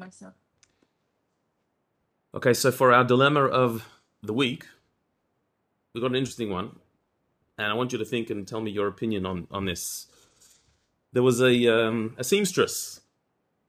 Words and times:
myself. 0.00 0.34
Okay, 2.34 2.54
so 2.54 2.72
for 2.72 2.92
our 2.92 3.04
dilemma 3.04 3.44
of 3.44 3.88
the 4.22 4.32
week, 4.32 4.66
we've 5.92 6.02
got 6.02 6.10
an 6.10 6.16
interesting 6.16 6.50
one, 6.50 6.76
and 7.58 7.66
I 7.68 7.74
want 7.74 7.92
you 7.92 7.98
to 7.98 8.04
think 8.04 8.30
and 8.30 8.46
tell 8.46 8.60
me 8.60 8.70
your 8.70 8.88
opinion 8.88 9.26
on 9.26 9.46
on 9.50 9.64
this. 9.64 10.06
There 11.12 11.22
was 11.22 11.40
a 11.40 11.66
um, 11.68 12.14
a 12.18 12.24
seamstress 12.24 13.00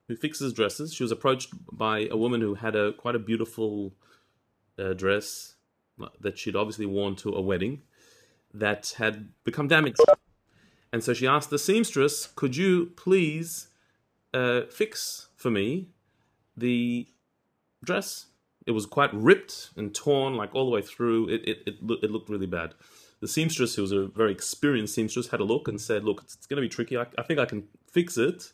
who 0.08 0.16
fixes 0.16 0.52
dresses. 0.52 0.94
She 0.94 1.02
was 1.02 1.12
approached 1.12 1.50
by 1.72 2.08
a 2.10 2.16
woman 2.16 2.40
who 2.40 2.54
had 2.54 2.76
a 2.76 2.92
quite 2.92 3.14
a 3.14 3.18
beautiful 3.18 3.94
uh, 4.78 4.92
dress 4.92 5.56
that 6.20 6.38
she'd 6.38 6.56
obviously 6.56 6.86
worn 6.86 7.14
to 7.16 7.30
a 7.30 7.40
wedding 7.40 7.82
that 8.54 8.94
had 8.98 9.28
become 9.44 9.68
damaged. 9.68 10.00
And 10.92 11.02
so 11.02 11.14
she 11.14 11.26
asked 11.26 11.50
the 11.50 11.58
seamstress, 11.58 12.26
"Could 12.26 12.56
you 12.56 12.92
please 12.96 13.68
uh, 14.32 14.62
fix 14.70 15.28
for 15.34 15.50
me 15.50 15.88
the 16.56 17.08
dress?" 17.84 18.26
It 18.66 18.72
was 18.72 18.86
quite 18.86 19.12
ripped 19.12 19.70
and 19.76 19.92
torn, 19.94 20.36
like 20.36 20.54
all 20.54 20.66
the 20.66 20.70
way 20.70 20.82
through. 20.82 21.28
It 21.28 21.48
it 21.48 21.62
it, 21.66 21.82
lo- 21.82 21.98
it 22.02 22.10
looked 22.10 22.28
really 22.28 22.46
bad. 22.46 22.74
The 23.20 23.28
seamstress, 23.28 23.76
who 23.76 23.82
was 23.82 23.92
a 23.92 24.06
very 24.06 24.32
experienced 24.32 24.94
seamstress, 24.94 25.28
had 25.28 25.40
a 25.40 25.44
look 25.44 25.68
and 25.68 25.80
said, 25.80 26.04
"Look, 26.04 26.22
it's, 26.22 26.34
it's 26.34 26.46
going 26.46 26.56
to 26.56 26.62
be 26.62 26.68
tricky. 26.68 26.96
I, 26.96 27.06
I 27.18 27.22
think 27.22 27.38
I 27.38 27.44
can 27.44 27.68
fix 27.90 28.18
it. 28.18 28.52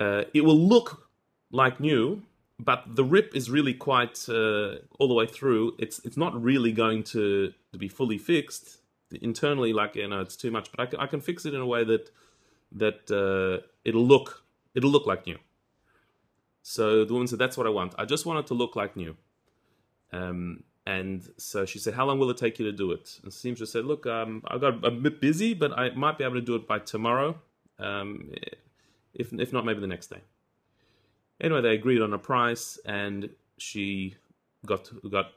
Uh, 0.00 0.24
it 0.34 0.44
will 0.44 0.58
look 0.58 1.08
like 1.50 1.80
new, 1.80 2.22
but 2.58 2.84
the 2.96 3.04
rip 3.04 3.34
is 3.34 3.50
really 3.50 3.74
quite 3.74 4.28
uh, 4.28 4.76
all 4.98 5.08
the 5.08 5.14
way 5.14 5.26
through. 5.26 5.74
It's 5.78 6.00
it's 6.04 6.16
not 6.16 6.40
really 6.40 6.72
going 6.72 7.04
to, 7.04 7.52
to 7.72 7.78
be 7.78 7.88
fully 7.88 8.18
fixed 8.18 8.78
internally. 9.22 9.72
Like 9.72 9.94
you 9.96 10.08
know, 10.08 10.20
it's 10.20 10.36
too 10.36 10.50
much. 10.50 10.70
But 10.72 10.80
I 10.80 10.86
can, 10.86 11.00
I 11.00 11.06
can 11.06 11.20
fix 11.20 11.46
it 11.46 11.54
in 11.54 11.60
a 11.60 11.66
way 11.66 11.84
that 11.84 12.10
that 12.72 13.10
uh, 13.10 13.64
it'll 13.84 14.06
look 14.06 14.42
it'll 14.74 14.90
look 14.90 15.06
like 15.06 15.26
new." 15.26 15.38
So 16.68 17.06
the 17.06 17.14
woman 17.14 17.26
said, 17.26 17.38
"That's 17.38 17.56
what 17.56 17.66
I 17.66 17.70
want. 17.70 17.94
I 17.96 18.04
just 18.04 18.26
want 18.26 18.40
it 18.40 18.46
to 18.48 18.54
look 18.54 18.76
like 18.76 18.94
new." 18.94 19.16
Um, 20.12 20.64
and 20.84 21.26
so 21.38 21.64
she 21.64 21.78
said, 21.78 21.94
"How 21.94 22.04
long 22.04 22.18
will 22.18 22.28
it 22.28 22.36
take 22.36 22.58
you 22.58 22.66
to 22.66 22.76
do 22.76 22.92
it?" 22.92 23.18
And 23.22 23.32
the 23.32 23.34
seamstress 23.34 23.72
said, 23.72 23.86
"Look, 23.86 24.04
um, 24.04 24.42
I 24.46 24.58
got 24.58 24.84
a 24.84 24.90
bit 24.90 25.18
busy, 25.18 25.54
but 25.54 25.72
I 25.72 25.88
might 25.94 26.18
be 26.18 26.24
able 26.24 26.34
to 26.34 26.42
do 26.42 26.56
it 26.56 26.68
by 26.68 26.78
tomorrow. 26.80 27.40
Um, 27.78 28.34
if 29.14 29.32
if 29.32 29.50
not, 29.50 29.64
maybe 29.64 29.80
the 29.80 29.86
next 29.86 30.08
day." 30.08 30.20
Anyway, 31.40 31.62
they 31.62 31.72
agreed 31.72 32.02
on 32.02 32.12
a 32.12 32.18
price, 32.18 32.78
and 32.84 33.30
she 33.56 34.16
got 34.66 34.90
got 35.10 35.32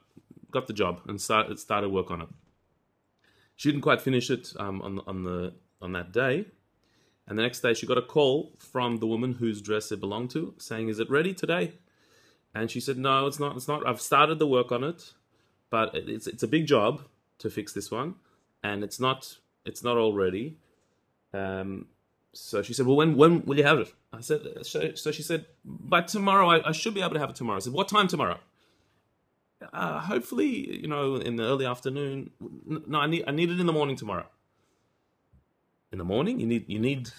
got 0.51 0.67
the 0.67 0.73
job 0.73 0.99
and 1.07 1.21
started 1.21 1.57
started 1.59 1.89
work 1.89 2.11
on 2.11 2.21
it. 2.23 2.29
She 3.55 3.71
didn't 3.71 3.83
quite 3.83 4.01
finish 4.01 4.29
it 4.29 4.51
um, 4.59 4.81
on 4.81 4.99
on 5.07 5.23
the 5.23 5.53
on 5.81 5.93
that 5.93 6.11
day, 6.11 6.47
and 7.31 7.39
the 7.39 7.43
next 7.43 7.61
day 7.61 7.73
she 7.73 7.87
got 7.87 7.97
a 7.97 8.01
call 8.01 8.51
from 8.59 8.97
the 8.97 9.07
woman 9.07 9.31
whose 9.31 9.61
dress 9.61 9.89
it 9.93 10.01
belonged 10.01 10.31
to, 10.31 10.53
saying, 10.57 10.89
"Is 10.89 10.99
it 10.99 11.09
ready 11.09 11.33
today?" 11.33 11.75
And 12.53 12.69
she 12.69 12.81
said, 12.81 12.97
"No, 12.97 13.25
it's 13.25 13.39
not. 13.39 13.55
It's 13.55 13.69
not. 13.69 13.87
I've 13.87 14.01
started 14.01 14.37
the 14.37 14.45
work 14.45 14.69
on 14.73 14.83
it, 14.83 15.13
but 15.69 15.95
it's 15.95 16.27
it's 16.27 16.43
a 16.43 16.47
big 16.49 16.65
job 16.65 17.03
to 17.37 17.49
fix 17.49 17.71
this 17.71 17.89
one, 17.89 18.15
and 18.63 18.83
it's 18.83 18.99
not 18.99 19.37
it's 19.63 19.81
not 19.81 19.95
all 19.95 20.13
ready." 20.13 20.57
Um, 21.33 21.85
so 22.33 22.61
she 22.61 22.73
said, 22.73 22.85
"Well, 22.85 22.97
when 22.97 23.15
when 23.15 23.45
will 23.45 23.57
you 23.57 23.63
have 23.63 23.79
it?" 23.79 23.93
I 24.11 24.19
said, 24.19 24.65
"So, 24.65 25.11
she 25.13 25.23
said, 25.23 25.45
by 25.63 26.01
tomorrow. 26.01 26.49
I, 26.49 26.67
I 26.67 26.73
should 26.73 26.93
be 26.93 26.99
able 26.99 27.13
to 27.13 27.19
have 27.19 27.29
it 27.29 27.37
tomorrow." 27.37 27.59
I 27.59 27.61
said, 27.61 27.71
"What 27.71 27.87
time 27.87 28.09
tomorrow?" 28.09 28.39
Uh, 29.71 30.01
hopefully, 30.01 30.81
you 30.81 30.89
know, 30.89 31.15
in 31.15 31.37
the 31.37 31.43
early 31.43 31.65
afternoon. 31.65 32.31
No, 32.65 32.99
I 32.99 33.07
need 33.07 33.23
I 33.25 33.31
need 33.31 33.49
it 33.49 33.61
in 33.61 33.67
the 33.67 33.77
morning 33.79 33.95
tomorrow. 33.95 34.27
In 35.91 35.97
the 35.97 36.03
morning, 36.05 36.39
you 36.39 36.47
need 36.47 36.69
you 36.69 36.79
need 36.79 37.09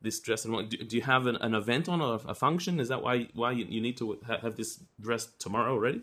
this 0.00 0.20
dress. 0.20 0.44
Do, 0.44 0.62
do 0.62 0.96
you 0.96 1.02
have 1.02 1.26
an, 1.26 1.36
an 1.36 1.54
event 1.54 1.88
on 1.88 2.00
or 2.00 2.20
a 2.26 2.34
function? 2.34 2.80
Is 2.80 2.88
that 2.88 3.02
why 3.02 3.28
why 3.34 3.52
you, 3.52 3.66
you 3.66 3.80
need 3.80 3.96
to 3.98 4.18
ha- 4.26 4.38
have 4.40 4.56
this 4.56 4.80
dress 5.00 5.26
tomorrow 5.38 5.72
already? 5.72 6.02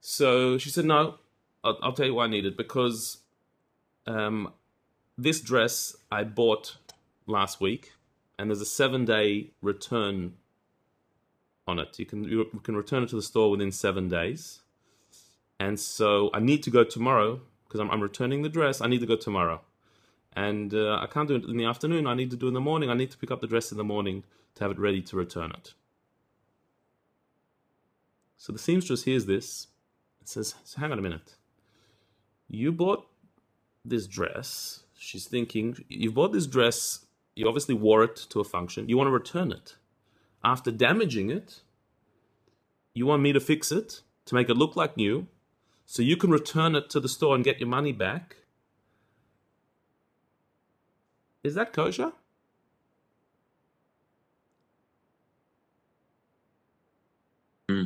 So 0.00 0.58
she 0.58 0.70
said, 0.70 0.84
"No, 0.84 1.16
I'll, 1.62 1.78
I'll 1.82 1.92
tell 1.92 2.06
you 2.06 2.14
why 2.14 2.24
I 2.24 2.28
need 2.28 2.46
it 2.46 2.56
because 2.56 3.18
um, 4.06 4.52
this 5.16 5.40
dress 5.40 5.96
I 6.10 6.24
bought 6.24 6.76
last 7.26 7.60
week, 7.60 7.92
and 8.38 8.50
there's 8.50 8.60
a 8.60 8.66
seven 8.66 9.04
day 9.04 9.50
return 9.62 10.34
on 11.66 11.78
it. 11.78 11.98
You 11.98 12.06
can 12.06 12.24
you 12.24 12.44
can 12.62 12.76
return 12.76 13.02
it 13.02 13.10
to 13.10 13.16
the 13.16 13.22
store 13.22 13.50
within 13.50 13.72
seven 13.72 14.08
days, 14.08 14.60
and 15.58 15.78
so 15.78 16.30
I 16.34 16.40
need 16.40 16.62
to 16.64 16.70
go 16.70 16.84
tomorrow 16.84 17.40
because 17.66 17.80
I'm, 17.80 17.90
I'm 17.90 18.00
returning 18.00 18.42
the 18.42 18.48
dress. 18.48 18.80
I 18.80 18.88
need 18.88 19.00
to 19.00 19.06
go 19.06 19.16
tomorrow, 19.16 19.60
and 20.34 20.72
uh, 20.74 20.98
I 21.00 21.06
can't 21.06 21.28
do 21.28 21.36
it 21.36 21.44
in 21.44 21.56
the 21.56 21.64
afternoon. 21.64 22.06
I 22.06 22.14
need 22.14 22.30
to 22.30 22.36
do 22.36 22.46
it 22.46 22.48
in 22.48 22.54
the 22.54 22.60
morning. 22.60 22.90
I 22.90 22.94
need 22.94 23.10
to 23.10 23.18
pick 23.18 23.30
up 23.30 23.40
the 23.40 23.46
dress 23.46 23.72
in 23.72 23.78
the 23.78 23.84
morning 23.84 24.24
to 24.54 24.64
have 24.64 24.70
it 24.70 24.78
ready 24.78 25.02
to 25.02 25.16
return 25.16 25.50
it. 25.50 25.74
So 28.36 28.52
the 28.52 28.58
seamstress 28.58 29.04
hears 29.04 29.26
this 29.26 29.66
and 30.20 30.28
says, 30.28 30.54
so 30.64 30.80
"Hang 30.80 30.92
on 30.92 30.98
a 30.98 31.02
minute. 31.02 31.36
You 32.48 32.72
bought 32.72 33.06
this 33.84 34.06
dress." 34.06 34.84
She's 34.98 35.26
thinking, 35.26 35.84
"You 35.88 36.10
bought 36.10 36.32
this 36.32 36.46
dress. 36.46 37.06
You 37.34 37.46
obviously 37.48 37.74
wore 37.74 38.02
it 38.04 38.16
to 38.30 38.40
a 38.40 38.44
function. 38.44 38.88
You 38.88 38.96
want 38.96 39.08
to 39.08 39.12
return 39.12 39.52
it." 39.52 39.76
after 40.42 40.70
damaging 40.70 41.30
it, 41.30 41.60
you 42.94 43.06
want 43.06 43.22
me 43.22 43.32
to 43.32 43.40
fix 43.40 43.70
it 43.70 44.00
to 44.26 44.34
make 44.34 44.48
it 44.48 44.56
look 44.56 44.76
like 44.76 44.96
new 44.96 45.26
so 45.86 46.02
you 46.02 46.16
can 46.16 46.30
return 46.30 46.74
it 46.74 46.88
to 46.90 47.00
the 47.00 47.08
store 47.08 47.34
and 47.34 47.44
get 47.44 47.60
your 47.60 47.68
money 47.68 47.92
back. 47.92 48.36
Is 51.44 51.54
that 51.56 51.72
kosher? 51.72 52.12
Hmm. 57.70 57.84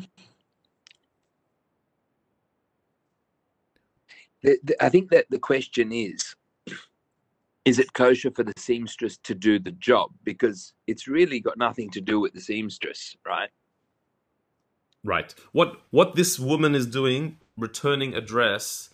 The- 4.43 4.61
the- 4.65 4.85
I 4.85 4.89
think 4.91 5.11
that 5.11 5.27
the 5.31 5.39
question 5.39 5.93
is 5.93 6.35
is 7.65 7.79
it 7.79 7.93
kosher 7.95 8.31
for 8.31 8.45
the 8.45 8.53
seamstress 8.59 9.19
to 9.19 9.35
do 9.35 9.59
the 9.59 9.73
job? 9.73 10.13
Because 10.25 10.75
it's 10.87 11.09
really 11.09 11.41
got 11.41 11.59
nothing 11.59 11.91
to 11.91 12.01
do 12.01 12.21
with 12.21 12.35
the 12.35 12.41
seamstress, 12.41 13.17
right? 13.27 13.51
Right. 15.05 15.35
What 15.53 15.83
what 15.91 16.17
this 16.17 16.39
woman 16.39 16.75
is 16.75 16.87
doing, 16.87 17.39
returning 17.57 18.15
a 18.15 18.21
dress 18.21 18.91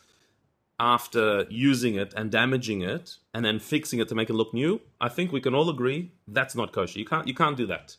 after 0.80 1.44
using 1.50 1.94
it 1.94 2.12
and 2.16 2.32
damaging 2.32 2.80
it 2.80 3.18
and 3.34 3.44
then 3.44 3.60
fixing 3.60 4.00
it 4.00 4.08
to 4.08 4.14
make 4.14 4.30
it 4.30 4.34
look 4.34 4.54
new, 4.54 4.80
I 5.00 5.10
think 5.10 5.30
we 5.30 5.40
can 5.40 5.54
all 5.54 5.68
agree 5.68 6.12
that's 6.26 6.56
not 6.56 6.72
kosher. 6.72 6.98
You 6.98 7.04
can't 7.04 7.28
you 7.28 7.34
can't 7.34 7.56
do 7.56 7.66
that. 7.66 7.96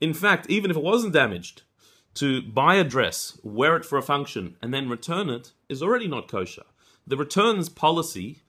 In 0.00 0.14
fact, 0.14 0.48
even 0.48 0.70
if 0.70 0.76
it 0.76 0.82
wasn't 0.82 1.12
damaged, 1.12 1.62
to 2.14 2.42
buy 2.42 2.74
a 2.74 2.84
dress, 2.84 3.38
wear 3.42 3.76
it 3.76 3.84
for 3.84 3.98
a 3.98 4.02
function, 4.02 4.56
and 4.60 4.72
then 4.72 4.88
return 4.88 5.30
it 5.30 5.52
is 5.68 5.82
already 5.82 6.08
not 6.08 6.28
kosher. 6.28 6.64
The 7.06 7.16
returns 7.16 7.68
policy 7.68 8.42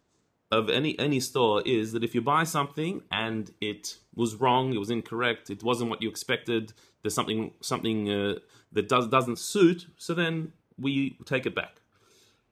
of 0.50 0.70
any 0.70 0.98
any 0.98 1.20
store 1.20 1.62
is 1.66 1.92
that 1.92 2.04
if 2.04 2.16
you 2.16 2.22
buy 2.22 2.46
something 2.46 3.04
and 3.12 3.52
it 3.60 3.98
was 4.16 4.36
wrong, 4.36 4.74
it 4.74 4.80
was 4.80 4.90
incorrect, 4.90 5.50
it 5.50 5.62
wasn't 5.62 5.90
what 5.90 6.02
you 6.02 6.10
expected, 6.10 6.74
there's 7.02 7.14
something 7.14 7.52
something 7.62 8.10
uh, 8.10 8.36
that 8.72 8.88
does 8.88 9.08
doesn't 9.08 9.40
suit, 9.40 9.88
so 9.98 10.14
then 10.14 10.54
we 10.78 11.18
take 11.26 11.46
it 11.46 11.54
back. 11.54 11.82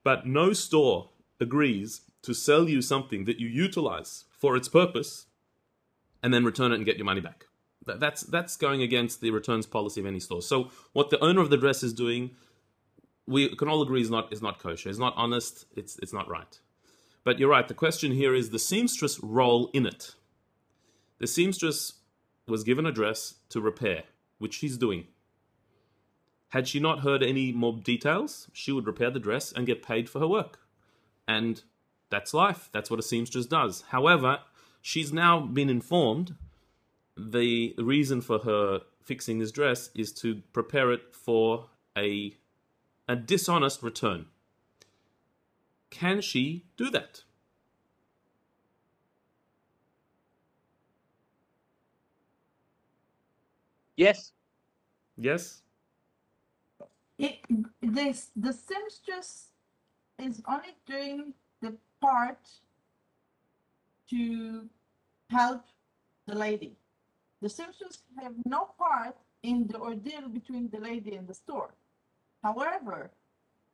But 0.04 0.26
no 0.26 0.52
store 0.52 1.10
agrees 1.42 2.02
to 2.22 2.32
sell 2.32 2.68
you 2.68 2.80
something 2.80 3.24
that 3.24 3.40
you 3.40 3.48
utilize 3.48 4.24
for 4.30 4.56
its 4.56 4.68
purpose 4.68 5.26
and 6.22 6.32
then 6.32 6.44
return 6.44 6.72
it 6.72 6.76
and 6.76 6.86
get 6.86 6.96
your 6.96 7.04
money 7.04 7.20
back. 7.20 7.46
That's 7.84 8.22
that's 8.22 8.56
going 8.56 8.80
against 8.80 9.20
the 9.20 9.32
returns 9.32 9.66
policy 9.66 10.00
of 10.00 10.06
any 10.06 10.20
store. 10.20 10.40
So 10.40 10.70
what 10.92 11.10
the 11.10 11.18
owner 11.18 11.40
of 11.40 11.50
the 11.50 11.56
dress 11.56 11.82
is 11.82 11.92
doing, 11.92 12.30
we 13.26 13.54
can 13.56 13.68
all 13.68 13.82
agree 13.82 14.00
is 14.02 14.10
not 14.10 14.32
is 14.32 14.40
not 14.40 14.60
kosher. 14.60 14.88
It's 14.88 15.00
not 15.00 15.14
honest. 15.16 15.66
It's 15.74 15.98
it's 15.98 16.12
not 16.12 16.28
right. 16.28 16.60
But 17.24 17.38
you're 17.38 17.50
right. 17.50 17.66
The 17.66 17.74
question 17.74 18.12
here 18.12 18.34
is 18.34 18.50
the 18.50 18.58
seamstress 18.58 19.18
role 19.20 19.68
in 19.72 19.84
it. 19.84 20.14
The 21.18 21.26
seamstress 21.26 21.94
was 22.46 22.64
given 22.64 22.86
a 22.86 22.92
dress 22.92 23.34
to 23.48 23.60
repair, 23.60 24.04
which 24.38 24.54
she's 24.54 24.76
doing. 24.76 25.06
Had 26.48 26.68
she 26.68 26.80
not 26.80 27.00
heard 27.00 27.22
any 27.22 27.50
more 27.50 27.72
details, 27.72 28.48
she 28.52 28.72
would 28.72 28.86
repair 28.86 29.10
the 29.10 29.18
dress 29.18 29.52
and 29.52 29.66
get 29.66 29.82
paid 29.82 30.08
for 30.08 30.20
her 30.20 30.28
work. 30.28 30.58
And 31.28 31.62
that's 32.10 32.34
life. 32.34 32.68
That's 32.72 32.90
what 32.90 33.00
a 33.00 33.02
seamstress 33.02 33.46
does. 33.46 33.84
However, 33.88 34.40
she's 34.82 35.12
now 35.12 35.40
been 35.40 35.70
informed 35.70 36.36
the 37.16 37.74
reason 37.78 38.20
for 38.20 38.40
her 38.40 38.80
fixing 39.04 39.38
this 39.38 39.52
dress 39.52 39.90
is 39.94 40.12
to 40.12 40.42
prepare 40.52 40.92
it 40.92 41.14
for 41.14 41.66
a 41.96 42.36
a 43.08 43.16
dishonest 43.16 43.82
return. 43.82 44.26
Can 45.90 46.20
she 46.20 46.64
do 46.76 46.90
that? 46.90 47.22
Yes. 53.96 54.32
Yes? 55.16 55.62
It, 57.18 57.40
this 57.82 58.30
the 58.36 58.52
seamstress 58.52 59.51
is 60.22 60.42
only 60.48 60.74
doing 60.86 61.34
the 61.60 61.74
part 62.00 62.48
to 64.10 64.68
help 65.30 65.64
the 66.26 66.34
lady. 66.34 66.76
The 67.40 67.48
seamstress 67.48 67.98
have 68.20 68.34
no 68.46 68.70
part 68.78 69.16
in 69.42 69.66
the 69.66 69.78
ordeal 69.78 70.28
between 70.28 70.68
the 70.70 70.78
lady 70.78 71.14
and 71.14 71.26
the 71.26 71.34
store. 71.34 71.74
However, 72.42 73.10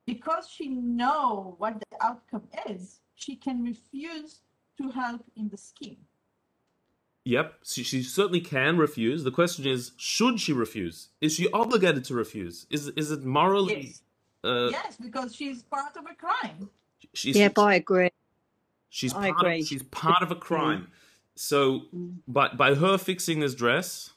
because 0.06 0.48
she 0.48 0.68
know 0.68 1.54
what 1.58 1.80
the 1.80 1.96
outcome 2.00 2.48
is, 2.68 3.00
she 3.14 3.36
can 3.36 3.62
refuse 3.62 4.40
to 4.80 4.90
help 4.90 5.24
in 5.36 5.48
the 5.48 5.58
scheme. 5.58 5.98
Yep, 7.24 7.54
she, 7.62 7.82
she 7.82 8.02
certainly 8.02 8.40
can 8.40 8.78
refuse. 8.78 9.22
The 9.24 9.30
question 9.30 9.66
is, 9.66 9.92
should 9.98 10.40
she 10.40 10.54
refuse? 10.54 11.08
Is 11.20 11.34
she 11.34 11.50
obligated 11.50 12.04
to 12.04 12.14
refuse? 12.14 12.66
Is 12.70 12.88
is 12.96 13.10
it 13.10 13.22
morally? 13.22 13.88
Yes. 13.88 14.02
Uh, 14.44 14.68
yes, 14.70 14.96
because 15.00 15.34
she's 15.34 15.62
part 15.62 15.96
of 15.96 16.04
a 16.10 16.14
crime. 16.14 16.70
she's, 17.14 17.36
Yep, 17.36 17.58
I 17.58 17.74
agree. 17.74 18.10
she's 18.88 19.12
I 19.14 19.30
part 19.32 19.40
agree. 19.46 19.60
Of, 19.60 19.66
she's 19.66 19.82
part 19.84 20.22
of 20.22 20.30
a 20.30 20.36
crime. 20.36 20.90
So 21.34 21.82
Mm. 21.94 22.16
by 22.26 22.48
by 22.48 22.74
her 22.74 22.98
fixing 22.98 23.40
this 23.40 23.54
dress, 23.54 24.12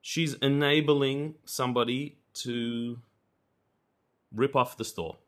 she's 0.00 0.34
enabling 0.34 1.36
somebody 1.44 2.16
to 2.34 2.98
rip 4.34 4.56
off 4.56 4.76
the 4.76 4.84
store. 4.84 5.18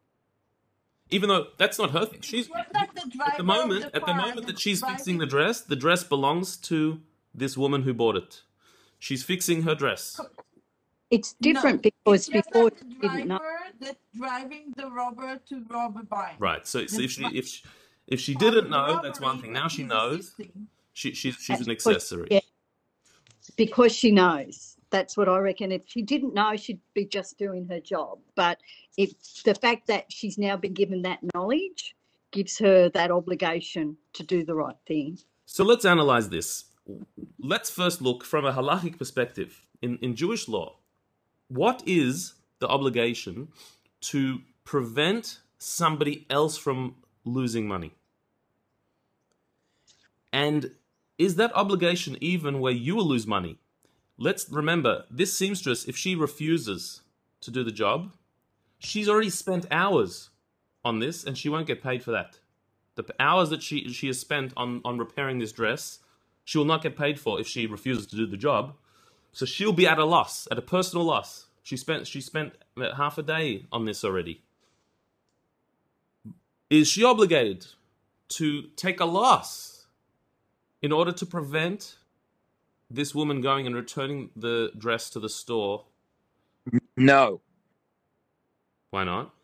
Even 1.11 1.29
though 1.29 1.49
that's 1.59 1.79
not 1.79 1.91
her 1.91 2.06
thing. 2.06 2.20
She's 2.23 2.49
Was 2.49 2.65
the 2.73 2.79
at 2.81 3.37
the 3.37 3.43
moment 3.44 3.82
the 3.93 3.97
at 3.97 4.06
the 4.06 4.15
moment 4.15 4.47
that 4.47 4.59
she's 4.59 4.81
driving- 4.81 4.97
fixing 4.97 5.19
the 5.19 5.27
dress, 5.27 5.61
the 5.61 5.77
dress 5.77 6.03
belongs 6.03 6.56
to 6.56 7.00
this 7.35 7.56
woman 7.56 7.82
who 7.82 7.93
bought 7.93 8.17
it. 8.17 8.43
She's 8.99 9.23
fixing 9.23 9.62
her 9.62 9.75
dress. 9.75 10.19
It's 11.11 11.35
No, 11.41 11.53
different 11.53 11.82
because 11.82 12.29
it's 12.29 12.47
before 12.49 12.65
like 12.65 12.79
she 12.79 12.99
didn't 13.09 13.29
know. 13.29 13.41
Driver 13.84 13.98
driving 14.16 14.72
the 14.76 14.90
robber 14.90 15.40
to 15.48 15.64
rob 15.70 15.96
a 15.96 16.04
bank. 16.04 16.36
Right. 16.38 16.66
So, 16.66 16.86
so 16.86 17.00
if 17.00 17.10
she 17.10 17.25
if 17.26 17.46
she, 17.46 17.64
if 18.06 18.20
she 18.20 18.34
didn't 18.34 18.70
know, 18.70 19.00
that's 19.02 19.20
one 19.20 19.40
thing. 19.40 19.52
Now 19.52 19.69
she 19.69 19.82
knows. 19.82 20.20
assisting. 20.20 20.69
She, 20.92 21.12
she's 21.12 21.36
she's 21.36 21.60
an 21.60 21.70
accessory. 21.70 22.28
yeah. 22.31 22.40
because 23.56 23.92
she 23.92 24.10
knows. 24.10 24.76
That's 24.90 25.16
what 25.16 25.28
I 25.28 25.38
reckon. 25.38 25.72
If 25.72 25.82
she 25.86 26.02
didn't 26.02 26.34
know, 26.34 26.54
she'd 26.56 26.78
be 26.94 27.04
just 27.04 27.36
doing 27.36 27.66
her 27.69 27.81
job. 27.81 28.19
But 28.36 28.58
if 28.96 29.10
the 29.42 29.54
fact 29.54 29.88
that 29.88 30.04
she's 30.12 30.38
now 30.38 30.56
been 30.56 30.75
given 30.75 31.02
that 31.02 31.19
knowledge 31.34 31.96
gives 32.31 32.58
her 32.58 32.88
that 32.90 33.10
obligation 33.10 33.96
to 34.12 34.22
do 34.22 34.44
the 34.44 34.54
right 34.54 34.76
thing. 34.86 35.19
So 35.46 35.64
let's 35.64 35.84
analyze 35.84 36.28
this. 36.28 36.64
Let's 37.38 37.70
first 37.70 38.02
look 38.02 38.25
from 38.25 38.44
a 38.44 38.52
halachic 38.52 38.98
perspective. 38.98 39.62
In, 39.82 39.98
in 39.98 40.14
Jewish 40.14 40.48
law, 40.48 40.76
what 41.48 41.82
is 41.86 42.34
the 42.64 42.69
obligation 42.69 43.49
to 44.00 44.40
prevent 44.64 45.40
somebody 45.58 46.26
else 46.31 46.56
from 46.56 46.96
losing 47.25 47.69
money? 47.69 47.93
And 50.32 50.70
is 51.19 51.37
that 51.37 51.55
obligation 51.55 52.16
even 52.20 52.61
where 52.61 52.72
you 52.72 52.96
will 52.96 53.06
lose 53.06 53.26
money? 53.26 53.58
Let's 54.16 54.49
remember 54.50 55.05
this 55.11 55.37
seamstress, 55.37 55.84
if 55.84 55.96
she 55.96 56.14
refuses 56.14 57.02
to 57.43 57.50
do 57.50 57.62
the 57.62 57.70
job, 57.70 58.12
she's 58.78 59.08
already 59.08 59.31
spent 59.31 59.67
hours 59.70 60.31
on 60.84 61.00
this 61.00 61.22
and 61.25 61.37
she 61.37 61.50
won't 61.50 61.67
get 61.67 61.82
paid 61.82 62.02
for 62.02 62.12
that. 62.12 62.38
The 62.94 63.05
hours 63.20 63.50
that 63.50 63.62
she 63.62 63.93
she 63.93 64.06
has 64.06 64.19
spent 64.19 64.52
on 64.56 64.81
on 64.84 64.99
repairing 64.99 65.38
this 65.38 65.52
dress, 65.52 65.99
she 66.44 66.56
will 66.58 66.64
not 66.64 66.82
get 66.82 66.96
paid 66.96 67.20
for 67.20 67.38
if 67.40 67.46
she 67.46 67.67
refuses 67.67 68.06
to 68.06 68.17
do 68.17 68.26
the 68.26 68.37
job. 68.37 68.75
So 69.32 69.44
she'll 69.44 69.72
be 69.72 69.87
at 69.87 69.99
a 69.99 70.05
loss, 70.05 70.49
at 70.50 70.58
a 70.58 70.62
personal 70.62 71.05
loss. 71.05 71.46
She 71.64 71.76
spent 71.76 72.06
she 72.06 72.20
spent 72.20 72.52
half 72.96 73.19
a 73.19 73.22
day 73.22 73.66
on 73.72 73.84
this 73.84 74.05
already. 74.05 74.43
Is 76.70 76.87
she 76.88 77.02
obligated 77.02 77.66
to 78.28 78.69
take 78.76 79.00
a 79.00 79.05
loss 79.05 79.87
in 80.81 80.93
order 80.93 81.11
to 81.11 81.26
prevent 81.26 81.96
this 82.88 83.14
woman 83.14 83.40
going 83.40 83.66
and 83.66 83.75
returning 83.75 84.31
the 84.37 84.70
dress 84.78 85.11
to 85.11 85.20
the 85.20 85.28
store? 85.28 85.87
No. 86.96 87.40
Why 88.90 89.02
not? 89.05 89.34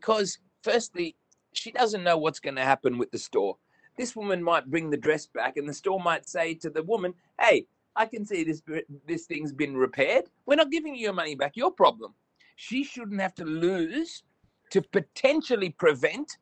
because 0.00 0.38
firstly 0.62 1.14
she 1.52 1.70
doesn't 1.70 2.02
know 2.02 2.16
what's 2.16 2.40
going 2.40 2.56
to 2.56 2.62
happen 2.62 2.96
with 2.96 3.10
the 3.10 3.18
store 3.18 3.56
this 4.00 4.16
woman 4.16 4.42
might 4.42 4.70
bring 4.70 4.88
the 4.88 4.96
dress 4.96 5.26
back 5.26 5.58
and 5.58 5.68
the 5.68 5.74
store 5.74 6.00
might 6.00 6.26
say 6.26 6.54
to 6.54 6.70
the 6.70 6.82
woman 6.84 7.12
hey 7.38 7.66
i 7.96 8.06
can 8.06 8.24
see 8.24 8.42
this 8.42 8.62
this 9.06 9.26
thing's 9.26 9.52
been 9.52 9.76
repaired 9.76 10.24
we're 10.46 10.56
not 10.56 10.70
giving 10.70 10.94
you 10.94 11.02
your 11.02 11.12
money 11.12 11.34
back 11.34 11.54
your 11.54 11.70
problem 11.70 12.14
she 12.56 12.82
shouldn't 12.82 13.20
have 13.20 13.34
to 13.34 13.44
lose 13.44 14.22
to 14.70 14.80
potentially 14.80 15.70
prevent 15.70 16.38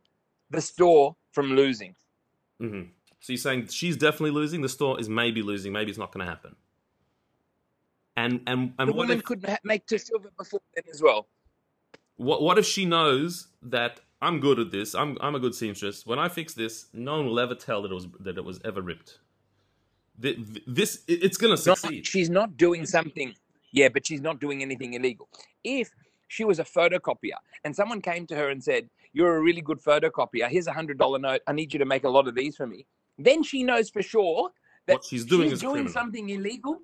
the 0.51 0.61
store 0.61 1.17
from 1.33 1.47
losing 1.57 1.95
hmm 2.61 2.83
So 3.21 3.33
you're 3.33 3.39
saying 3.39 3.67
she's 3.69 3.97
definitely 3.97 4.31
losing. 4.31 4.63
The 4.63 4.69
store 4.69 5.01
is 5.01 5.09
maybe 5.09 5.43
losing. 5.43 5.73
Maybe 5.73 5.91
it's 5.91 5.99
not 5.99 6.13
going 6.13 6.25
to 6.25 6.31
happen. 6.31 6.55
And 8.17 8.41
and 8.47 8.61
and 8.79 8.89
the 8.89 8.93
what 8.93 9.09
woman 9.09 9.19
if 9.19 9.25
could 9.25 9.43
make 9.65 9.87
to 9.87 9.99
silver 9.99 10.31
before 10.37 10.61
then 10.75 10.85
as 10.93 11.03
well 11.03 11.27
what 12.19 12.43
what 12.43 12.59
if 12.59 12.67
she 12.67 12.85
knows 12.85 13.49
that 13.63 14.01
I'm 14.21 14.41
good 14.41 14.59
at 14.59 14.71
this? 14.71 14.95
I'm 14.95 15.17
I'm 15.21 15.35
a 15.35 15.41
good 15.41 15.55
seamstress. 15.55 16.05
When 16.07 16.19
I 16.19 16.29
fix 16.29 16.55
this, 16.55 16.87
no 16.93 17.17
one 17.19 17.27
will 17.27 17.41
ever 17.41 17.55
tell 17.55 17.83
that 17.83 17.91
it 17.91 17.95
was 17.95 18.09
that 18.21 18.37
it 18.37 18.45
was 18.45 18.61
ever 18.65 18.83
ripped. 18.83 19.19
Th- 20.21 20.37
th- 20.37 20.65
This 20.67 21.05
it- 21.07 21.23
it's 21.23 21.37
going 21.37 21.57
to 21.57 21.69
not, 21.69 21.79
succeed. 21.79 22.07
she's 22.07 22.29
not 22.31 22.57
doing 22.57 22.85
something 22.87 23.35
yeah 23.71 23.89
but 23.91 24.05
she's 24.07 24.21
not 24.23 24.41
doing 24.41 24.63
anything 24.63 24.95
illegal 24.95 25.29
if 25.63 25.91
she 26.27 26.43
was 26.43 26.59
a 26.59 26.65
photocopier 26.65 27.37
and 27.65 27.77
someone 27.77 28.01
came 28.01 28.27
to 28.27 28.35
her 28.35 28.49
and 28.49 28.65
said 28.65 28.89
you're 29.13 29.37
a 29.37 29.41
really 29.43 29.61
good 29.61 29.79
photocopier 29.79 30.49
here's 30.49 30.67
a 30.67 30.73
hundred 30.73 30.97
dollar 30.99 31.19
note 31.19 31.43
i 31.47 31.53
need 31.53 31.71
you 31.73 31.79
to 31.79 31.85
make 31.85 32.03
a 32.05 32.09
lot 32.09 32.27
of 32.27 32.35
these 32.35 32.57
for 32.57 32.67
me 32.67 32.87
then 33.19 33.43
she 33.43 33.63
knows 33.63 33.91
for 33.91 34.01
sure 34.03 34.49
that 34.87 34.95
What 34.95 35.05
she's 35.05 35.27
doing 35.27 35.51
she's 35.51 35.53
is 35.53 35.61
doing 35.61 35.75
criminal. 35.85 35.93
something 35.93 36.31
illegal 36.31 36.81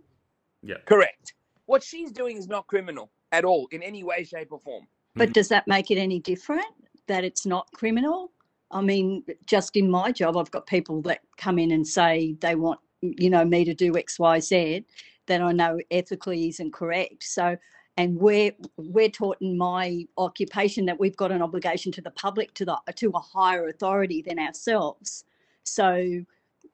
Yeah. 0.63 0.77
correct 0.85 1.33
what 1.65 1.83
she's 1.83 2.13
doing 2.13 2.37
is 2.37 2.47
not 2.49 2.67
criminal 2.67 3.11
at 3.33 3.45
all 3.47 3.67
in 3.73 3.83
any 3.83 4.05
way 4.05 4.23
shape 4.23 4.53
or 4.53 4.61
form 4.61 4.87
But 5.17 5.33
does 5.33 5.49
that 5.49 5.67
make 5.67 5.91
it 5.91 5.97
any 5.99 6.21
different 6.21 6.67
that 7.07 7.25
it's 7.25 7.47
not 7.47 7.71
criminal? 7.73 8.31
I 8.71 8.81
mean, 8.81 9.25
just 9.47 9.77
in 9.77 9.91
my 9.91 10.11
job, 10.11 10.37
I've 10.37 10.51
got 10.51 10.67
people 10.67 11.01
that 11.03 11.21
come 11.37 11.59
in 11.59 11.71
and 11.71 11.87
say 11.87 12.37
they 12.41 12.55
want, 12.55 12.81
you 13.03 13.31
know, 13.31 13.45
me 13.45 13.65
to 13.65 13.75
do 13.75 13.97
X, 13.97 14.19
Y, 14.19 14.41
Z, 14.41 14.85
that 15.27 15.41
I 15.41 15.53
know 15.53 15.79
ethically 15.91 16.49
isn't 16.49 16.73
correct. 16.73 17.23
So, 17.23 17.57
and 17.97 18.17
we're 18.19 18.53
we're 18.77 19.09
taught 19.09 19.37
in 19.41 19.57
my 19.57 20.07
occupation 20.19 20.87
that 20.87 20.99
we've 20.99 21.17
got 21.17 21.31
an 21.31 21.43
obligation 21.43 21.93
to 21.93 22.03
the 22.03 22.11
public, 22.11 22.53
to 22.55 22.65
the 22.65 22.79
to 22.97 23.11
a 23.15 23.21
higher 23.21 23.69
authority 23.69 24.23
than 24.23 24.39
ourselves. 24.39 25.25
So, 25.63 26.25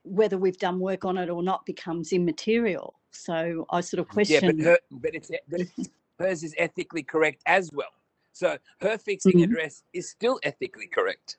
whether 0.04 0.38
we've 0.38 0.58
done 0.58 0.80
work 0.80 1.04
on 1.04 1.18
it 1.18 1.28
or 1.28 1.42
not 1.42 1.66
becomes 1.66 2.12
immaterial. 2.12 2.94
So, 3.10 3.66
I 3.70 3.82
sort 3.82 4.00
of 4.00 4.06
yeah 4.06 4.12
question. 4.14 4.56
but 4.56 4.64
her 4.64 4.78
but 4.90 5.14
it's 5.14 5.30
but 5.50 5.60
it's, 5.60 5.90
hers 6.18 6.42
is 6.42 6.54
ethically 6.56 7.02
correct 7.02 7.42
as 7.46 7.70
well 7.74 7.90
so 8.32 8.58
her 8.80 8.98
fixing 8.98 9.42
a 9.42 9.46
Mhm. 9.46 9.50
dress 9.52 9.82
is 9.92 10.10
still 10.10 10.38
ethically 10.42 10.86
correct 10.86 11.36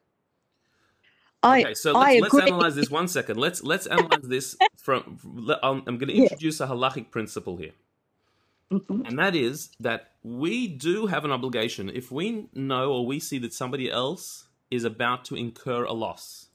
I 1.43 1.61
Okay, 1.61 1.73
so 1.73 1.93
let's, 1.93 2.21
let's 2.21 2.35
analyze 2.47 2.75
this 2.75 2.91
one 2.91 3.07
second. 3.07 3.37
Let's 3.37 3.63
let's 3.63 3.87
analyze 3.87 4.27
this 4.27 4.55
from. 4.77 5.17
let- 5.23 5.57
I'm, 5.63 5.81
I'm 5.87 5.97
going 5.97 6.09
to 6.09 6.13
Yeah. 6.15 6.23
introduce 6.25 6.59
a 6.59 6.67
halachic 6.67 7.09
principle 7.09 7.57
here. 7.57 7.71
Mhm. 8.71 9.07
And 9.07 9.17
that 9.17 9.35
is 9.35 9.71
that 9.79 10.11
we 10.21 10.67
do 10.67 11.07
have 11.07 11.25
an 11.25 11.31
obligation 11.31 11.89
if 11.89 12.11
we 12.11 12.47
know 12.53 12.93
or 12.93 13.07
we 13.07 13.19
see 13.19 13.39
that 13.39 13.53
somebody 13.53 13.89
else 13.89 14.49
is 14.69 14.83
about 14.83 15.25
to 15.25 15.35
incur 15.35 15.83
a 15.83 15.93
loss. 15.93 16.49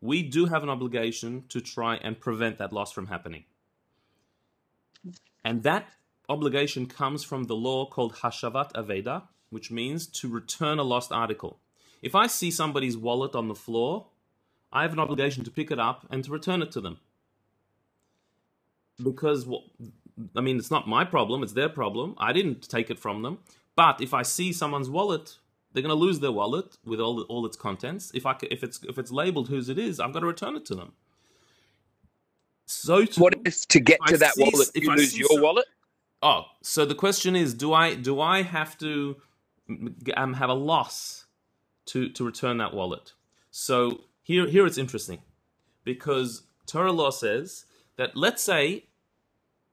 We 0.00 0.22
do 0.22 0.46
have 0.46 0.62
an 0.62 0.70
obligation 0.70 1.44
to 1.48 1.60
try 1.60 1.96
and 1.96 2.18
prevent 2.18 2.56
that 2.56 2.72
loss 2.72 2.92
from 2.92 3.08
happening. 3.08 3.44
And 5.44 5.62
that 5.64 5.92
obligation 6.30 6.86
comes 6.86 7.24
from 7.24 7.44
the 7.44 7.54
law 7.56 7.84
called 7.84 8.14
Hashavat 8.16 8.72
Aveda, 8.72 9.28
which 9.54 9.70
means 9.70 10.06
to 10.08 10.28
return 10.28 10.78
a 10.78 10.82
lost 10.82 11.10
article. 11.12 11.58
If 12.02 12.14
I 12.14 12.26
see 12.26 12.50
somebody's 12.50 12.96
wallet 12.98 13.34
on 13.34 13.48
the 13.48 13.54
floor, 13.54 14.06
I 14.72 14.82
have 14.82 14.92
an 14.92 14.98
obligation 14.98 15.44
to 15.44 15.50
pick 15.50 15.70
it 15.70 15.78
up 15.78 16.06
and 16.10 16.22
to 16.24 16.30
return 16.32 16.60
it 16.60 16.70
to 16.72 16.80
them. 16.80 16.98
Because 19.02 19.46
what 19.46 19.62
I 20.36 20.40
mean, 20.40 20.58
it's 20.58 20.70
not 20.70 20.86
my 20.86 21.04
problem; 21.04 21.42
it's 21.42 21.52
their 21.54 21.68
problem. 21.68 22.14
I 22.18 22.32
didn't 22.32 22.68
take 22.68 22.90
it 22.90 22.98
from 22.98 23.22
them. 23.22 23.38
But 23.76 24.00
if 24.00 24.12
I 24.14 24.22
see 24.22 24.52
someone's 24.52 24.88
wallet, 24.90 25.38
they're 25.72 25.82
going 25.82 25.96
to 25.98 26.04
lose 26.06 26.20
their 26.20 26.32
wallet 26.32 26.76
with 26.84 27.00
all 27.00 27.22
all 27.22 27.46
its 27.46 27.56
contents. 27.56 28.10
If 28.14 28.26
I 28.26 28.36
if 28.42 28.62
it's 28.62 28.80
if 28.84 28.98
it's 28.98 29.10
labeled 29.10 29.48
whose 29.48 29.68
it 29.68 29.78
is, 29.78 29.98
I've 29.98 30.12
got 30.12 30.20
to 30.20 30.26
return 30.26 30.54
it 30.56 30.64
to 30.66 30.74
them. 30.74 30.92
So 32.66 33.04
too, 33.04 33.20
what 33.20 33.34
if 33.44 33.66
to 33.68 33.80
get 33.80 33.98
I 34.02 34.10
to 34.12 34.18
that 34.18 34.34
see- 34.34 34.42
wallet 34.44 34.70
if 34.74 34.84
you 34.84 34.90
I 34.90 34.94
lose 34.96 35.16
your 35.18 35.28
some- 35.28 35.40
wallet 35.42 35.66
Oh, 36.22 36.44
so 36.62 36.86
the 36.86 36.94
question 36.94 37.36
is, 37.36 37.52
do 37.52 37.74
I 37.74 37.94
do 37.94 38.18
I 38.20 38.42
have 38.42 38.78
to 38.78 39.16
um, 40.16 40.34
have 40.34 40.50
a 40.50 40.54
loss 40.54 41.26
to 41.86 42.08
to 42.10 42.24
return 42.24 42.58
that 42.58 42.74
wallet? 42.74 43.12
So 43.50 44.04
here 44.22 44.46
here 44.46 44.66
it's 44.66 44.78
interesting 44.78 45.20
because 45.84 46.42
Torah 46.66 46.92
law 46.92 47.10
says 47.10 47.66
that 47.96 48.16
let's 48.16 48.42
say 48.42 48.86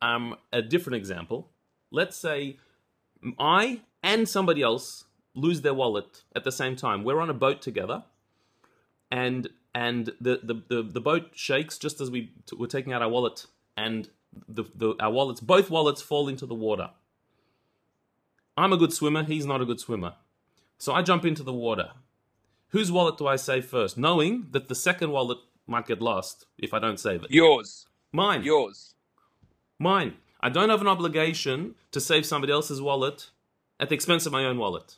um 0.01 0.35
a 0.51 0.61
different 0.61 0.97
example. 0.97 1.49
Let's 1.91 2.17
say 2.17 2.57
I 3.37 3.81
and 4.03 4.27
somebody 4.27 4.61
else 4.61 5.05
lose 5.33 5.61
their 5.61 5.73
wallet 5.73 6.23
at 6.35 6.43
the 6.43 6.51
same 6.51 6.75
time. 6.75 7.03
We're 7.03 7.19
on 7.19 7.29
a 7.29 7.33
boat 7.33 7.61
together, 7.61 8.03
and 9.09 9.49
and 9.73 10.07
the, 10.19 10.39
the, 10.43 10.61
the, 10.67 10.83
the 10.83 10.99
boat 10.99 11.29
shakes 11.33 11.77
just 11.77 12.01
as 12.01 12.11
we 12.11 12.33
t- 12.45 12.57
we're 12.57 12.67
taking 12.67 12.91
out 12.91 13.01
our 13.01 13.09
wallet, 13.09 13.45
and 13.77 14.09
the, 14.47 14.65
the 14.75 14.95
our 14.99 15.11
wallets 15.11 15.39
both 15.39 15.69
wallets 15.69 16.01
fall 16.01 16.27
into 16.27 16.45
the 16.45 16.55
water. 16.55 16.89
I'm 18.61 18.71
a 18.71 18.77
good 18.77 18.93
swimmer. 18.93 19.23
He's 19.23 19.47
not 19.47 19.59
a 19.59 19.65
good 19.65 19.79
swimmer, 19.79 20.13
so 20.77 20.93
I 20.93 21.01
jump 21.01 21.25
into 21.25 21.41
the 21.41 21.51
water. 21.51 21.93
Whose 22.67 22.91
wallet 22.91 23.17
do 23.17 23.25
I 23.25 23.35
save 23.35 23.65
first, 23.65 23.97
knowing 23.97 24.49
that 24.51 24.67
the 24.67 24.75
second 24.75 25.09
wallet 25.11 25.39
might 25.65 25.87
get 25.87 25.99
lost 25.99 26.45
if 26.59 26.71
I 26.71 26.77
don't 26.77 26.99
save 26.99 27.23
it? 27.23 27.31
Yours. 27.31 27.87
Mine. 28.11 28.43
Yours. 28.43 28.93
Mine. 29.79 30.13
I 30.41 30.49
don't 30.49 30.69
have 30.69 30.81
an 30.81 30.87
obligation 30.87 31.73
to 31.91 31.99
save 31.99 32.23
somebody 32.23 32.53
else's 32.53 32.79
wallet 32.79 33.31
at 33.79 33.89
the 33.89 33.95
expense 33.95 34.27
of 34.27 34.31
my 34.31 34.45
own 34.45 34.59
wallet. 34.59 34.97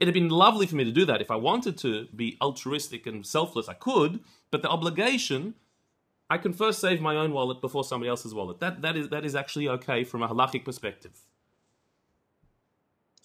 It'd 0.00 0.12
have 0.12 0.20
been 0.20 0.28
lovely 0.28 0.66
for 0.66 0.74
me 0.74 0.82
to 0.82 0.90
do 0.90 1.04
that. 1.04 1.22
If 1.22 1.30
I 1.30 1.36
wanted 1.36 1.78
to 1.78 2.08
be 2.16 2.36
altruistic 2.42 3.06
and 3.06 3.24
selfless, 3.24 3.68
I 3.68 3.74
could, 3.74 4.18
but 4.50 4.62
the 4.62 4.68
obligation, 4.68 5.54
I 6.28 6.36
can 6.38 6.52
first 6.52 6.80
save 6.80 7.00
my 7.00 7.14
own 7.14 7.32
wallet 7.32 7.60
before 7.60 7.84
somebody 7.84 8.10
else's 8.10 8.34
wallet. 8.34 8.58
That, 8.58 8.82
that, 8.82 8.96
is, 8.96 9.08
that 9.10 9.24
is 9.24 9.36
actually 9.36 9.68
okay 9.68 10.02
from 10.02 10.24
a 10.24 10.28
halachic 10.28 10.64
perspective. 10.64 11.20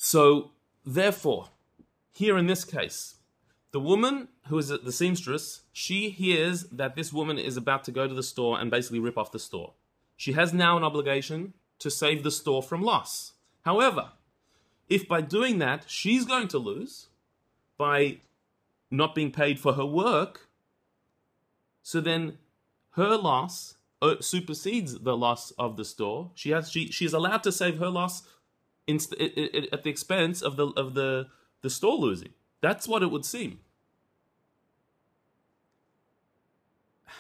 So, 0.04 0.50
therefore, 0.84 1.50
here 2.12 2.36
in 2.36 2.48
this 2.48 2.66
case, 2.66 3.18
the 3.72 3.80
woman 3.80 4.30
who 4.48 4.58
is 4.58 4.70
the 4.70 4.92
seamstress, 4.92 5.62
she 5.72 6.10
hears 6.10 6.64
that 6.72 6.96
this 6.96 7.14
woman 7.14 7.38
is 7.38 7.56
about 7.56 7.84
to 7.84 7.92
go 7.92 8.08
to 8.08 8.14
the 8.16 8.24
store 8.24 8.60
and 8.60 8.72
basically 8.72 8.98
rip 8.98 9.16
off 9.16 9.32
the 9.32 9.38
store. 9.38 9.74
She 10.18 10.32
has 10.32 10.54
now 10.54 10.76
an 10.76 10.84
obligation 10.84 11.54
to 11.78 11.92
save 11.92 12.24
the 12.24 12.32
store 12.32 12.64
from 12.64 12.82
loss. 12.82 13.34
However, 13.64 14.14
if 14.90 15.08
by 15.08 15.22
doing 15.22 15.60
that 15.60 15.84
she's 15.88 16.26
going 16.26 16.48
to 16.48 16.58
lose 16.58 17.06
by 17.78 18.22
not 18.90 19.14
being 19.14 19.32
paid 19.32 19.60
for 19.60 19.74
her 19.74 19.86
work, 19.86 20.48
so 21.84 22.02
then 22.02 22.40
her 22.94 23.16
loss 23.18 23.76
uh, 24.02 24.16
supersedes 24.20 24.98
the 24.98 25.16
loss 25.16 25.52
of 25.60 25.78
the 25.78 25.86
store. 25.86 26.32
She 26.34 26.50
has 26.50 26.72
she 26.72 26.92
she 26.92 27.06
is 27.06 27.14
allowed 27.14 27.44
to 27.44 27.52
save 27.52 27.78
her 27.78 27.90
loss 27.90 28.24
inst- 28.88 29.14
at 29.14 29.84
the 29.84 29.90
expense 29.90 30.42
of 30.42 30.56
the 30.58 30.68
of 30.68 30.94
the 30.94 31.28
the 31.62 31.70
store 31.70 31.98
losing. 31.98 32.34
That's 32.62 32.88
what 32.88 33.04
it 33.04 33.12
would 33.12 33.26
seem. 33.26 33.60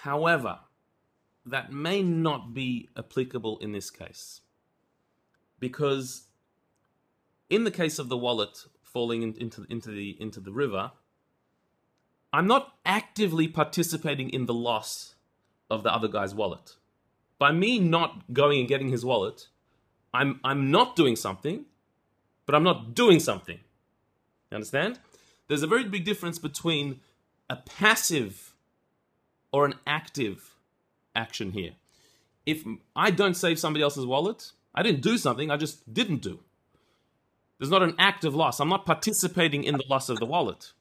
However, 0.03 0.59
that 1.45 1.71
may 1.71 2.01
not 2.01 2.53
be 2.53 2.89
applicable 2.97 3.57
in 3.59 3.71
this 3.71 3.89
case. 3.89 4.41
Because 5.59 6.27
in 7.49 7.63
the 7.63 7.71
case 7.71 7.99
of 7.99 8.09
the 8.09 8.17
wallet 8.17 8.65
falling 8.81 9.21
in, 9.21 9.33
into, 9.35 9.65
into, 9.69 9.91
the, 9.91 10.17
into 10.19 10.39
the 10.39 10.51
river, 10.51 10.91
I'm 12.33 12.47
not 12.47 12.73
actively 12.85 13.47
participating 13.47 14.29
in 14.29 14.45
the 14.45 14.53
loss 14.53 15.15
of 15.69 15.83
the 15.83 15.93
other 15.93 16.07
guy's 16.07 16.33
wallet. 16.33 16.75
By 17.37 17.51
me 17.51 17.79
not 17.79 18.33
going 18.33 18.59
and 18.59 18.67
getting 18.67 18.89
his 18.89 19.05
wallet, 19.05 19.47
I'm, 20.13 20.39
I'm 20.43 20.71
not 20.71 20.95
doing 20.95 21.15
something, 21.15 21.65
but 22.45 22.55
I'm 22.55 22.63
not 22.63 22.93
doing 22.93 23.19
something. 23.19 23.59
You 24.49 24.55
understand? 24.55 24.99
There's 25.47 25.63
a 25.63 25.67
very 25.67 25.85
big 25.85 26.05
difference 26.05 26.39
between 26.39 26.99
a 27.49 27.55
passive 27.55 28.53
or 29.51 29.65
an 29.65 29.75
active 29.85 30.55
action 31.15 31.51
here. 31.51 31.71
If 32.45 32.63
I 32.95 33.11
don't 33.11 33.35
save 33.35 33.59
somebody 33.59 33.83
else's 33.83 34.05
wallet, 34.05 34.51
I 34.73 34.83
didn't 34.83 35.01
do 35.01 35.17
something, 35.17 35.51
I 35.51 35.57
just 35.57 35.93
didn't 35.93 36.21
do. 36.21 36.39
There's 37.59 37.69
not 37.69 37.83
an 37.83 37.95
active 37.99 38.33
loss. 38.33 38.59
I'm 38.59 38.69
not 38.69 38.85
participating 38.85 39.63
in 39.63 39.75
the 39.75 39.83
loss 39.87 40.09
of 40.09 40.19
the 40.19 40.25
wallet. 40.25 40.71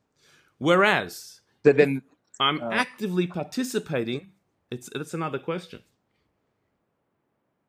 Whereas, 0.58 1.40
so 1.64 1.72
then 1.72 2.02
I'm 2.38 2.62
uh, 2.62 2.70
actively 2.72 3.26
participating, 3.26 4.30
it's, 4.70 4.88
it's 4.94 5.12
another 5.12 5.38
question. 5.38 5.80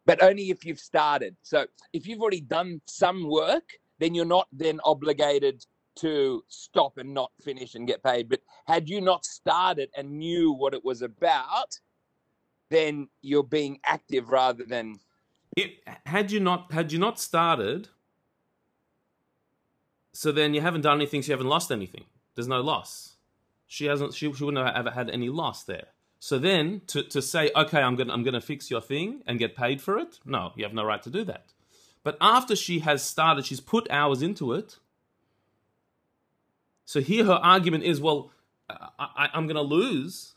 But 0.05 0.24
only 0.24 0.50
if 0.50 0.65
you've 0.65 0.79
started. 0.79 1.36
So 1.41 1.65
if 1.93 2.08
you've 2.08 2.22
already 2.22 2.41
done 2.41 2.81
some 2.86 3.29
work, 3.29 3.77
then 4.00 4.15
you're 4.15 4.25
not 4.25 4.48
then 4.51 4.79
obligated 4.84 5.65
to 5.96 6.43
stop 6.48 6.98
and 6.98 7.13
not 7.13 7.31
finish 7.41 7.75
and 7.75 7.88
get 7.88 8.03
paid. 8.03 8.29
But 8.29 8.41
had 8.65 8.89
you 8.89 9.01
not 9.01 9.25
started 9.25 9.89
and 9.96 10.17
knew 10.17 10.51
what 10.51 10.74
it 10.74 10.84
was 10.84 11.01
about, 11.01 11.79
then 12.70 13.10
you're 13.22 13.43
being 13.43 13.79
active 13.86 14.29
rather 14.29 14.63
than. 14.63 15.00
It, 15.55 15.84
had 16.05 16.31
you 16.31 16.39
not 16.39 16.72
had 16.72 16.91
you 16.91 17.00
not 17.00 17.20
started, 17.20 17.89
so 20.13 20.31
then 20.31 20.53
you 20.53 20.62
haven't 20.62 20.81
done 20.81 20.98
anything, 20.98 21.22
so 21.22 21.27
you 21.27 21.34
haven't 21.34 21.50
lost 21.50 21.72
anything. 21.72 22.05
There's 22.36 22.48
no 22.48 22.62
loss. 22.62 23.15
She 23.67 23.86
hasn't. 23.86 24.13
She, 24.13 24.31
she 24.31 24.43
wouldn't 24.43 24.65
have 24.65 24.75
ever 24.75 24.91
had 24.91 25.10
any 25.10 25.29
loss 25.29 25.63
there. 25.63 25.88
So 26.23 26.37
then 26.37 26.83
to, 26.87 27.03
to 27.03 27.21
say, 27.21 27.49
okay, 27.55 27.81
I'm 27.81 27.95
gonna 27.95 28.13
I'm 28.13 28.23
gonna 28.23 28.41
fix 28.41 28.69
your 28.69 28.81
thing 28.81 29.23
and 29.25 29.39
get 29.39 29.55
paid 29.55 29.81
for 29.81 29.97
it. 29.97 30.19
No, 30.23 30.53
you 30.55 30.63
have 30.63 30.73
no 30.73 30.85
right 30.85 31.01
to 31.03 31.09
do 31.09 31.23
that. 31.25 31.53
But 32.03 32.17
after 32.21 32.55
she 32.55 32.79
has 32.79 33.03
started, 33.03 33.45
she's 33.45 33.59
put 33.59 33.89
hours 33.89 34.21
into 34.21 34.53
it 34.53 34.77
so 36.91 36.99
here 36.99 37.23
her 37.23 37.39
argument 37.41 37.85
is, 37.85 38.01
well, 38.01 38.33
I, 38.69 39.29
am 39.33 39.47
to 39.47 39.61
lose. 39.61 40.33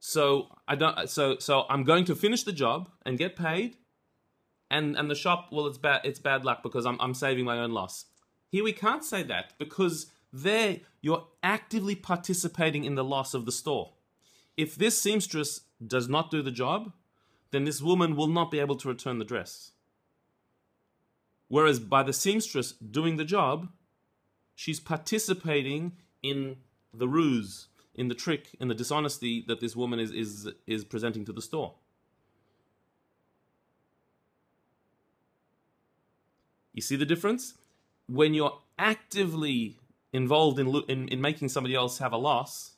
So 0.00 0.48
I 0.66 0.74
don't. 0.74 1.06
So 1.10 1.36
so 1.38 1.66
I'm 1.68 1.84
going 1.84 2.06
to 2.06 2.14
finish 2.14 2.44
the 2.44 2.52
job 2.52 2.88
and 3.04 3.18
get 3.18 3.36
paid, 3.36 3.76
and 4.70 4.96
and 4.96 5.10
the 5.10 5.14
shop. 5.14 5.50
Well, 5.52 5.66
it's 5.66 5.76
bad. 5.76 6.00
It's 6.04 6.18
bad 6.18 6.46
luck 6.46 6.62
because 6.62 6.86
I'm 6.86 6.98
I'm 6.98 7.12
saving 7.12 7.44
my 7.44 7.58
own 7.58 7.72
loss. 7.72 8.06
Here 8.48 8.64
we 8.64 8.72
can't 8.72 9.04
say 9.04 9.22
that 9.24 9.52
because 9.58 10.06
there 10.32 10.78
you're 11.02 11.26
actively 11.42 11.94
participating 11.94 12.84
in 12.84 12.94
the 12.94 13.04
loss 13.04 13.34
of 13.34 13.44
the 13.44 13.52
store. 13.52 13.92
If 14.56 14.76
this 14.76 15.00
seamstress 15.00 15.62
does 15.84 16.08
not 16.08 16.30
do 16.30 16.42
the 16.42 16.50
job, 16.50 16.92
then 17.50 17.64
this 17.64 17.80
woman 17.80 18.16
will 18.16 18.26
not 18.26 18.50
be 18.50 18.58
able 18.58 18.76
to 18.76 18.88
return 18.88 19.18
the 19.18 19.24
dress. 19.24 19.72
Whereas 21.48 21.78
by 21.78 22.02
the 22.02 22.12
seamstress 22.12 22.72
doing 22.72 23.16
the 23.16 23.24
job, 23.24 23.68
she's 24.54 24.80
participating 24.80 25.92
in 26.22 26.56
the 26.94 27.08
ruse, 27.08 27.68
in 27.94 28.08
the 28.08 28.14
trick, 28.14 28.48
in 28.58 28.68
the 28.68 28.74
dishonesty 28.74 29.44
that 29.48 29.60
this 29.60 29.76
woman 29.76 29.98
is 30.00 30.12
is 30.12 30.48
is 30.66 30.84
presenting 30.84 31.24
to 31.26 31.32
the 31.32 31.42
store. 31.42 31.74
You 36.72 36.80
see 36.80 36.96
the 36.96 37.04
difference? 37.04 37.54
When 38.08 38.32
you're 38.34 38.58
actively 38.78 39.76
involved 40.12 40.58
in, 40.58 40.74
in, 40.88 41.08
in 41.08 41.20
making 41.20 41.48
somebody 41.50 41.74
else 41.74 41.98
have 41.98 42.12
a 42.12 42.16
loss, 42.16 42.71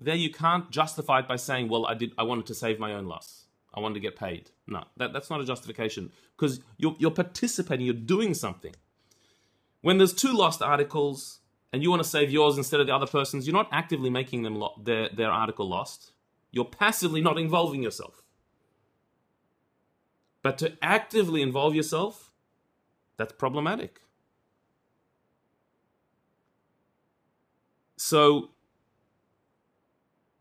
there 0.00 0.14
you 0.14 0.30
can't 0.30 0.70
justify 0.70 1.20
it 1.20 1.28
by 1.28 1.36
saying, 1.36 1.68
"Well, 1.68 1.86
I 1.86 1.94
did. 1.94 2.12
I 2.18 2.22
wanted 2.22 2.46
to 2.46 2.54
save 2.54 2.78
my 2.78 2.92
own 2.92 3.06
loss. 3.06 3.46
I 3.74 3.80
wanted 3.80 3.94
to 3.94 4.00
get 4.00 4.16
paid." 4.16 4.50
No, 4.66 4.84
that, 4.96 5.12
that's 5.12 5.30
not 5.30 5.40
a 5.40 5.44
justification 5.44 6.12
because 6.36 6.60
you're 6.76 6.96
you're 6.98 7.10
participating. 7.10 7.86
You're 7.86 7.94
doing 7.94 8.34
something. 8.34 8.74
When 9.80 9.98
there's 9.98 10.12
two 10.12 10.32
lost 10.32 10.62
articles 10.62 11.40
and 11.72 11.82
you 11.82 11.90
want 11.90 12.02
to 12.02 12.08
save 12.08 12.30
yours 12.30 12.56
instead 12.56 12.80
of 12.80 12.86
the 12.86 12.94
other 12.94 13.06
person's, 13.06 13.46
you're 13.46 13.54
not 13.54 13.68
actively 13.72 14.10
making 14.10 14.42
them 14.42 14.56
lo- 14.56 14.74
their, 14.82 15.08
their 15.10 15.30
article 15.30 15.68
lost. 15.68 16.12
You're 16.50 16.64
passively 16.64 17.20
not 17.20 17.38
involving 17.38 17.82
yourself. 17.82 18.22
But 20.42 20.58
to 20.58 20.72
actively 20.82 21.42
involve 21.42 21.74
yourself, 21.74 22.32
that's 23.16 23.32
problematic. 23.32 24.00
So, 27.96 28.50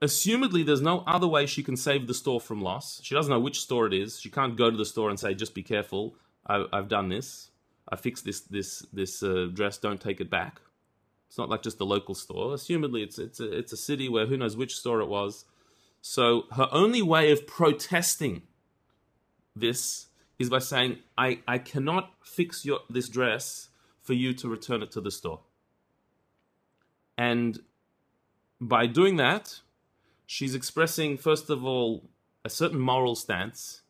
assumedly, 0.02 0.66
there's 0.66 0.82
no 0.82 1.04
other 1.08 1.28
way 1.28 1.46
she 1.46 1.64
can 1.64 1.78
save 1.78 2.08
the 2.08 2.14
store 2.14 2.40
from 2.40 2.62
loss. 2.62 3.00
She 3.04 3.16
doesn't 3.16 3.32
know 3.32 3.40
which 3.40 3.62
store 3.62 3.88
it 3.88 3.94
is. 3.94 4.20
She 4.20 4.30
can't 4.30 4.56
go 4.56 4.70
to 4.70 4.78
the 4.78 4.86
store 4.86 5.10
and 5.10 5.20
say, 5.20 5.34
just 5.34 5.54
be 5.54 5.64
careful, 5.64 6.16
I, 6.46 6.66
have 6.74 6.88
done 6.88 7.10
this. 7.10 7.52
I 7.90 7.96
fixed 7.96 8.26
this 8.26 8.42
this 8.42 8.86
this 8.92 9.24
uh, 9.24 9.48
dress. 9.54 9.78
Don't 9.78 10.02
take 10.02 10.20
it 10.20 10.30
back. 10.30 10.62
It's 11.28 11.38
not 11.38 11.50
like 11.50 11.62
just 11.62 11.78
the 11.78 11.86
local 11.86 12.16
store. 12.16 12.54
Assumedly, 12.54 13.04
it's 13.04 13.18
it's 13.18 13.40
a, 13.40 13.58
it's 13.58 13.74
a 13.74 13.78
city 13.78 14.10
where 14.10 14.26
who 14.26 14.38
knows 14.38 14.58
which 14.58 14.76
store 14.76 15.02
it 15.02 15.08
was. 15.08 15.46
So 16.02 16.44
her 16.52 16.68
only 16.72 17.02
way 17.02 17.32
of 17.32 17.48
protesting 17.48 18.44
this 19.56 20.08
is 20.38 20.50
by 20.50 20.60
saying, 20.60 20.98
"I 21.18 21.40
I 21.48 21.60
cannot 21.60 22.14
fix 22.24 22.66
your 22.66 22.80
this 22.90 23.08
dress 23.08 23.70
for 24.02 24.14
you 24.14 24.34
to 24.34 24.50
return 24.50 24.82
it 24.82 24.92
to 24.92 25.02
the 25.02 25.12
store." 25.12 25.42
And 27.18 27.60
by 28.60 28.86
doing 28.86 29.16
that, 29.16 29.62
she's 30.28 30.54
expressing 30.54 31.18
first 31.18 31.50
of 31.50 31.66
all 31.66 32.04
a 32.46 32.50
certain 32.50 32.80
moral 32.80 33.16
stance. 33.16 33.82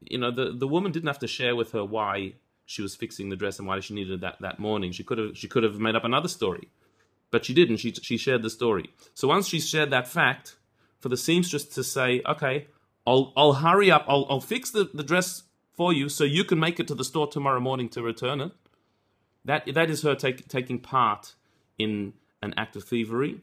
You 0.00 0.18
know, 0.18 0.32
the 0.32 0.50
the 0.50 0.66
woman 0.66 0.90
didn't 0.90 1.06
have 1.06 1.20
to 1.20 1.28
share 1.28 1.54
with 1.54 1.70
her 1.72 1.84
why 1.84 2.34
she 2.64 2.82
was 2.82 2.96
fixing 2.96 3.28
the 3.28 3.36
dress 3.36 3.58
and 3.60 3.68
why 3.68 3.78
she 3.78 3.94
needed 3.94 4.20
that 4.22 4.40
that 4.40 4.58
morning. 4.58 4.90
She 4.90 5.04
could 5.04 5.18
have 5.18 5.36
she 5.36 5.46
could 5.46 5.62
have 5.62 5.78
made 5.78 5.94
up 5.94 6.04
another 6.04 6.28
story, 6.28 6.68
but 7.30 7.44
she 7.44 7.54
didn't. 7.54 7.76
She 7.76 7.92
she 7.92 8.16
shared 8.16 8.42
the 8.42 8.50
story. 8.50 8.90
So 9.14 9.28
once 9.28 9.46
she 9.46 9.60
shared 9.60 9.90
that 9.90 10.08
fact, 10.08 10.56
for 10.98 11.08
the 11.08 11.16
seamstress 11.16 11.64
to 11.64 11.84
say, 11.84 12.22
"Okay, 12.26 12.66
I'll 13.06 13.32
I'll 13.36 13.54
hurry 13.54 13.90
up. 13.90 14.04
I'll 14.08 14.26
I'll 14.28 14.40
fix 14.40 14.70
the, 14.70 14.90
the 14.92 15.04
dress 15.04 15.44
for 15.74 15.92
you 15.92 16.08
so 16.08 16.24
you 16.24 16.44
can 16.44 16.58
make 16.58 16.80
it 16.80 16.88
to 16.88 16.94
the 16.94 17.04
store 17.04 17.28
tomorrow 17.28 17.60
morning 17.60 17.88
to 17.90 18.02
return 18.02 18.40
it." 18.40 18.52
That 19.44 19.72
that 19.74 19.90
is 19.90 20.02
her 20.02 20.14
take, 20.14 20.48
taking 20.48 20.80
part 20.80 21.34
in 21.78 22.14
an 22.42 22.52
act 22.56 22.76
of 22.76 22.84
thievery, 22.84 23.40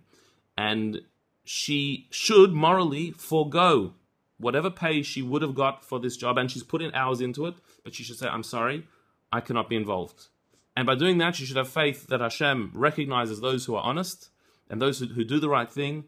and 0.58 1.02
she 1.44 2.08
should 2.10 2.54
morally 2.54 3.12
forego 3.12 3.94
whatever 4.38 4.70
pay 4.70 5.02
she 5.02 5.22
would 5.22 5.42
have 5.42 5.56
got 5.56 5.84
for 5.86 6.00
this 6.00 6.18
job, 6.18 6.38
and 6.38 6.52
she's 6.52 6.64
put 6.64 6.82
in 6.82 6.94
hours 6.94 7.22
into 7.22 7.46
it, 7.46 7.56
but 7.84 7.94
she 7.94 8.04
should 8.04 8.18
say, 8.18 8.28
I'm 8.28 8.44
sorry, 8.44 8.86
I 9.32 9.40
cannot 9.40 9.70
be 9.70 9.76
involved. 9.76 10.28
And 10.76 10.86
by 10.86 10.96
doing 10.96 11.18
that, 11.20 11.36
she 11.36 11.46
should 11.46 11.58
have 11.58 11.70
faith 11.70 12.08
that 12.08 12.22
Hashem 12.22 12.72
recognizes 12.74 13.40
those 13.42 13.66
who 13.66 13.76
are 13.76 13.84
honest 13.84 14.30
and 14.70 14.82
those 14.82 15.00
who, 15.00 15.08
who 15.08 15.24
do 15.24 15.40
the 15.40 15.50
right 15.50 15.70
thing, 15.70 16.06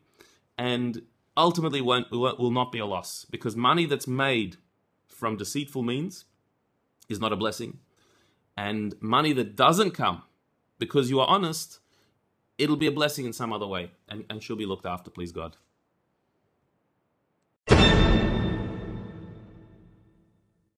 and 0.58 1.02
ultimately 1.38 1.82
won't, 1.82 2.10
will 2.12 2.36
will 2.38 2.52
not 2.52 2.72
be 2.72 2.80
a 2.80 2.86
loss 2.86 3.26
because 3.30 3.56
money 3.56 3.86
that's 3.86 4.08
made 4.08 4.58
from 5.08 5.38
deceitful 5.38 5.84
means 5.84 6.26
is 7.10 7.20
not 7.20 7.34
a 7.34 7.38
blessing. 7.38 7.80
And 8.58 8.96
money 9.02 9.34
that 9.34 9.56
doesn't 9.56 9.92
come 9.92 10.24
because 10.80 11.10
you 11.10 11.20
are 11.20 11.28
honest, 11.28 11.80
it'll 12.58 12.78
be 12.78 12.88
a 12.88 12.92
blessing 12.92 13.26
in 13.26 13.34
some 13.34 13.52
other 13.54 13.68
way, 13.68 13.92
and, 14.10 14.26
and 14.30 14.42
she'll 14.42 14.56
be 14.56 14.66
looked 14.66 14.86
after, 14.86 15.10
please 15.10 15.32
God. 15.32 15.58